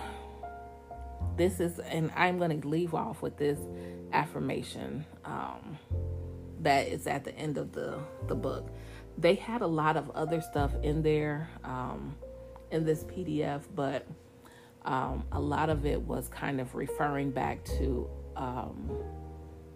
this 1.36 1.60
is 1.60 1.80
and 1.80 2.12
I'm 2.16 2.38
going 2.38 2.62
to 2.62 2.68
leave 2.68 2.94
off 2.94 3.22
with 3.22 3.38
this 3.38 3.60
affirmation 4.12 5.06
um 5.26 5.78
that 6.62 6.88
is 6.88 7.08
at 7.08 7.24
the 7.24 7.36
end 7.36 7.58
of 7.58 7.74
the 7.74 8.00
the 8.28 8.36
book. 8.36 8.70
They 9.18 9.36
had 9.36 9.62
a 9.62 9.68
lot 9.68 9.98
of 9.98 10.10
other 10.12 10.42
stuff 10.42 10.72
in 10.82 11.02
there 11.04 11.50
um 11.64 12.16
in 12.72 12.86
this 12.86 13.04
PDF, 13.04 13.62
but 13.76 14.08
um, 14.86 15.24
a 15.32 15.40
lot 15.40 15.70
of 15.70 15.86
it 15.86 16.02
was 16.02 16.28
kind 16.28 16.60
of 16.60 16.76
referring 16.76 17.32
back 17.32 17.64
to 17.66 18.10
um, 18.36 18.92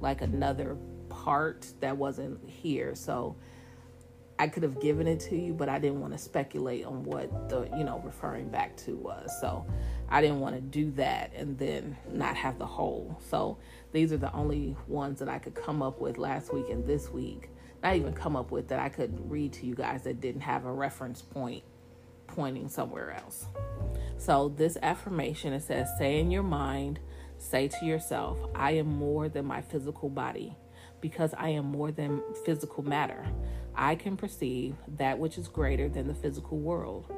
like 0.02 0.22
another 0.22 0.78
part 1.10 1.68
that 1.80 1.96
wasn't 1.96 2.48
here. 2.48 2.96
So 2.96 3.36
I 4.40 4.48
could 4.48 4.64
have 4.64 4.80
given 4.80 5.08
it 5.08 5.20
to 5.22 5.36
you, 5.36 5.54
but 5.54 5.68
I 5.68 5.80
didn't 5.80 6.00
want 6.00 6.14
to 6.14 6.20
speculate 6.20 6.86
on 6.86 7.04
what 7.04 7.50
the, 7.50 7.70
you 7.76 7.84
know, 7.84 8.02
referring 8.06 8.50
back 8.50 8.78
to 8.78 8.96
was. 8.96 9.32
So 9.42 9.66
I 10.10 10.22
didn't 10.22 10.40
want 10.40 10.56
to 10.56 10.62
do 10.62 10.92
that 10.92 11.32
and 11.36 11.58
then 11.58 11.98
not 12.12 12.36
have 12.36 12.60
the 12.60 12.66
whole. 12.66 13.20
So 13.30 13.58
these 13.94 14.14
are 14.14 14.18
the 14.18 14.32
only 14.34 14.76
ones 14.88 15.20
that 15.20 15.30
I 15.30 15.40
could 15.40 15.56
come 15.56 15.82
up 15.82 16.00
with 16.00 16.18
last 16.18 16.54
week 16.54 16.70
and 16.70 16.86
this 16.86 17.10
week. 17.10 17.50
Not 17.82 17.96
even 17.96 18.14
come 18.14 18.36
up 18.36 18.52
with 18.52 18.68
that 18.68 18.80
I 18.80 18.90
could 18.90 19.30
read 19.30 19.54
to 19.54 19.66
you 19.66 19.74
guys 19.74 20.04
that 20.04 20.22
didn't 20.22 20.42
have 20.42 20.66
a 20.66 20.72
reference 20.72 21.22
point 21.22 21.64
pointing 22.28 22.70
somewhere 22.70 23.12
else. 23.12 23.48
So 24.18 24.50
this 24.50 24.78
affirmation 24.82 25.54
it 25.54 25.64
says, 25.64 25.90
say 25.98 26.20
in 26.20 26.32
your 26.32 26.44
mind, 26.44 27.00
Say 27.40 27.68
to 27.68 27.86
yourself, 27.86 28.38
I 28.56 28.72
am 28.72 28.88
more 28.88 29.30
than 29.30 29.46
my 29.46 29.62
physical 29.62 30.10
body 30.10 30.56
because 31.02 31.34
I 31.38 31.50
am 31.50 31.66
more 31.66 31.92
than 31.92 32.24
physical 32.46 32.84
matter. 32.84 33.26
I 33.76 33.96
can 33.96 34.18
perceive 34.18 34.76
that 34.98 35.20
which 35.20 35.38
is 35.38 35.48
greater 35.48 35.88
than 35.88 36.08
the 36.08 36.16
physical 36.16 36.58
world. 36.58 37.14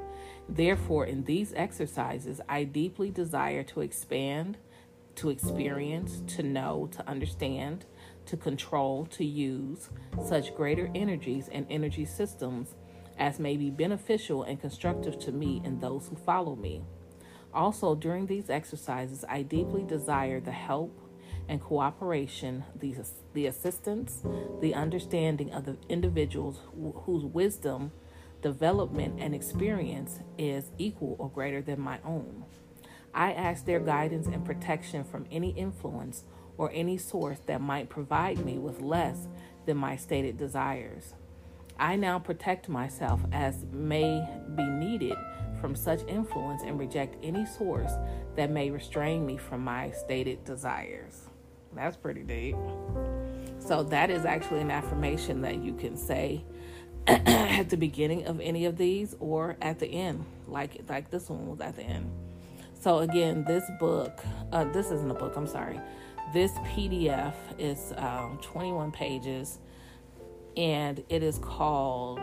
Therefore, 0.50 1.06
in 1.06 1.24
these 1.24 1.54
exercises, 1.56 2.42
I 2.50 2.66
deeply 2.66 3.12
desire 3.12 3.64
to 3.64 3.82
expand, 3.82 4.58
to 5.16 5.30
experience, 5.30 6.22
to 6.36 6.44
know, 6.44 6.90
to 6.92 7.08
understand, 7.08 7.86
to 8.26 8.36
control, 8.36 9.06
to 9.12 9.24
use 9.24 9.90
such 10.28 10.56
greater 10.56 10.92
energies 10.94 11.50
and 11.52 11.66
energy 11.70 12.04
systems 12.04 12.76
as 13.20 13.40
may 13.40 13.58
be 13.58 13.70
beneficial 13.70 14.44
and 14.44 14.60
constructive 14.60 15.20
to 15.20 15.32
me 15.32 15.62
and 15.64 15.80
those 15.80 16.08
who 16.08 16.16
follow 16.16 16.56
me. 16.56 16.82
Also, 17.54 17.96
during 17.96 18.26
these 18.26 18.50
exercises, 18.50 19.26
I 19.28 19.42
deeply 19.42 19.84
desire 19.84 20.40
the 20.40 20.52
help 20.52 21.00
and 21.48 21.60
cooperation, 21.60 22.64
the, 22.76 22.96
the 23.34 23.48
assistance, 23.48 24.24
the 24.62 24.74
understanding 24.74 25.52
of 25.52 25.66
the 25.66 25.78
individuals 25.90 26.60
whose 27.06 27.26
wisdom, 27.26 27.92
development, 28.42 29.20
and 29.20 29.34
experience 29.36 30.20
is 30.38 30.72
equal 30.78 31.16
or 31.20 31.30
greater 31.30 31.62
than 31.62 31.82
my 31.82 32.00
own. 32.06 32.46
I 33.14 33.34
ask 33.34 33.66
their 33.66 33.80
guidance 33.80 34.28
and 34.28 34.46
protection 34.46 35.04
from 35.04 35.26
any 35.32 35.50
influence 35.52 36.24
or 36.58 36.72
any 36.72 36.98
source 36.98 37.40
that 37.48 37.62
might 37.62 37.90
provide 37.90 38.46
me 38.46 38.60
with 38.60 38.82
less 38.82 39.28
than 39.66 39.78
my 39.78 39.96
stated 39.96 40.38
desires. 40.38 41.16
I 41.80 41.96
now 41.96 42.20
protect 42.20 42.70
myself 42.70 43.22
as 43.32 43.66
may 43.72 44.28
be 44.56 44.64
needed 44.64 45.18
from 45.62 45.76
such 45.76 46.02
influence 46.08 46.62
and 46.64 46.80
reject 46.80 47.16
any 47.24 47.46
source 47.46 47.92
that 48.36 48.52
may 48.52 48.70
restrain 48.70 49.26
me 49.26 49.38
from 49.38 49.64
my 49.64 49.92
stated 49.92 50.44
desires. 50.44 51.30
That's 51.74 51.98
pretty 51.98 52.24
deep. 52.24 52.56
So, 53.60 53.84
that 53.84 54.10
is 54.10 54.26
actually 54.26 54.62
an 54.62 54.72
affirmation 54.72 55.42
that 55.42 55.64
you 55.64 55.74
can 55.74 55.96
say 55.98 56.44
at 57.08 57.70
the 57.70 57.78
beginning 57.78 58.26
of 58.26 58.40
any 58.40 58.66
of 58.66 58.78
these 58.78 59.16
or 59.20 59.58
at 59.62 59.80
the 59.80 59.88
end, 59.88 60.26
like 60.48 60.82
like 60.90 61.10
this 61.10 61.30
one 61.30 61.48
was 61.48 61.60
at 61.62 61.76
the 61.76 61.84
end. 61.84 62.12
So 62.80 63.00
again, 63.00 63.44
this 63.46 63.64
book, 63.80 64.24
uh, 64.52 64.64
this 64.66 64.92
isn't 64.92 65.12
a 65.12 65.14
book. 65.14 65.36
I'm 65.36 65.48
sorry. 65.48 65.80
This 66.34 66.52
PDF 66.60 67.34
is 67.58 67.94
um, 67.98 68.40
21 68.42 68.92
pages, 68.92 69.60
and 70.60 71.02
it 71.08 71.24
is 71.24 71.40
called 71.40 72.20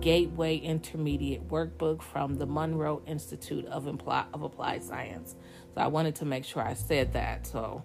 Gateway 0.00 0.56
Intermediate 0.58 1.48
Workbook 1.48 2.00
from 2.00 2.36
the 2.36 2.46
Monroe 2.46 3.02
Institute 3.06 3.66
of, 3.66 3.86
Impl- 3.86 4.26
of 4.32 4.42
Applied 4.42 4.84
Science. 4.84 5.34
So 5.74 5.80
I 5.80 5.88
wanted 5.88 6.14
to 6.16 6.24
make 6.24 6.44
sure 6.44 6.62
I 6.62 6.74
said 6.74 7.12
that 7.14 7.44
so 7.44 7.82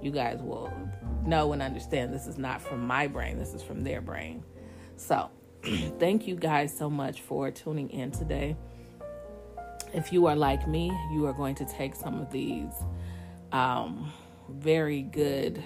you 0.00 0.12
guys 0.12 0.40
will 0.40 0.72
know 1.26 1.52
and 1.52 1.62
understand 1.62 2.14
this 2.14 2.28
is 2.28 2.38
not 2.38 2.62
from 2.62 2.86
my 2.86 3.08
brain, 3.08 3.38
this 3.38 3.54
is 3.54 3.62
from 3.62 3.82
their 3.82 4.00
brain. 4.00 4.44
So 4.96 5.30
thank 5.98 6.28
you 6.28 6.36
guys 6.36 6.76
so 6.76 6.88
much 6.88 7.22
for 7.22 7.50
tuning 7.50 7.90
in 7.90 8.12
today. 8.12 8.56
If 9.92 10.12
you 10.12 10.26
are 10.26 10.36
like 10.36 10.68
me, 10.68 10.92
you 11.12 11.26
are 11.26 11.32
going 11.32 11.56
to 11.56 11.64
take 11.64 11.96
some 11.96 12.20
of 12.20 12.30
these 12.30 12.72
um, 13.50 14.12
very 14.48 15.02
good 15.02 15.60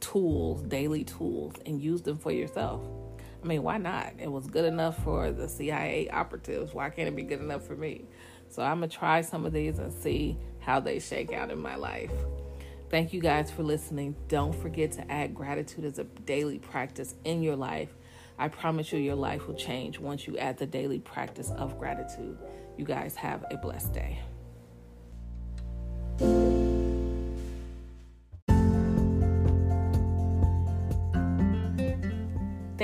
tools, 0.00 0.62
daily 0.62 1.04
tools, 1.04 1.54
and 1.66 1.80
use 1.80 2.02
them 2.02 2.18
for 2.18 2.30
yourself. 2.30 2.82
I 3.42 3.46
mean, 3.46 3.62
why 3.62 3.76
not? 3.76 4.14
It 4.18 4.30
was 4.30 4.46
good 4.46 4.64
enough 4.64 5.02
for 5.04 5.30
the 5.30 5.48
CIA 5.48 6.08
operatives. 6.08 6.72
Why 6.72 6.88
can't 6.90 7.08
it 7.08 7.16
be 7.16 7.22
good 7.22 7.40
enough 7.40 7.66
for 7.66 7.76
me? 7.76 8.06
So 8.48 8.62
I'm 8.62 8.78
going 8.78 8.88
to 8.88 8.96
try 8.96 9.20
some 9.20 9.44
of 9.44 9.52
these 9.52 9.78
and 9.78 9.92
see 9.92 10.38
how 10.60 10.80
they 10.80 10.98
shake 10.98 11.32
out 11.32 11.50
in 11.50 11.58
my 11.58 11.76
life. 11.76 12.10
Thank 12.88 13.12
you 13.12 13.20
guys 13.20 13.50
for 13.50 13.62
listening. 13.62 14.14
Don't 14.28 14.54
forget 14.54 14.92
to 14.92 15.10
add 15.10 15.34
gratitude 15.34 15.84
as 15.84 15.98
a 15.98 16.04
daily 16.04 16.58
practice 16.58 17.14
in 17.24 17.42
your 17.42 17.56
life. 17.56 17.90
I 18.38 18.48
promise 18.48 18.92
you, 18.92 18.98
your 18.98 19.14
life 19.14 19.46
will 19.46 19.54
change 19.54 19.98
once 19.98 20.26
you 20.26 20.38
add 20.38 20.58
the 20.58 20.66
daily 20.66 21.00
practice 21.00 21.50
of 21.50 21.78
gratitude. 21.78 22.38
You 22.76 22.84
guys 22.84 23.14
have 23.16 23.44
a 23.50 23.56
blessed 23.56 23.92
day. 23.92 24.20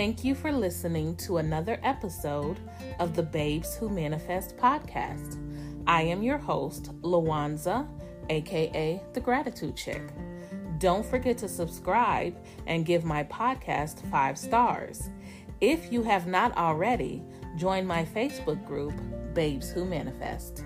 Thank 0.00 0.24
you 0.24 0.34
for 0.34 0.50
listening 0.50 1.14
to 1.16 1.36
another 1.36 1.78
episode 1.82 2.58
of 3.00 3.14
the 3.14 3.22
Babes 3.22 3.76
Who 3.76 3.90
Manifest 3.90 4.56
podcast. 4.56 5.36
I 5.86 6.00
am 6.00 6.22
your 6.22 6.38
host, 6.38 6.98
Lawanza, 7.02 7.86
aka 8.30 9.02
The 9.12 9.20
Gratitude 9.20 9.76
Chick. 9.76 10.00
Don't 10.78 11.04
forget 11.04 11.36
to 11.36 11.50
subscribe 11.50 12.34
and 12.66 12.86
give 12.86 13.04
my 13.04 13.24
podcast 13.24 14.10
five 14.10 14.38
stars. 14.38 15.10
If 15.60 15.92
you 15.92 16.02
have 16.04 16.26
not 16.26 16.56
already, 16.56 17.22
join 17.58 17.84
my 17.84 18.06
Facebook 18.06 18.66
group, 18.66 18.94
Babes 19.34 19.70
Who 19.70 19.84
Manifest. 19.84 20.64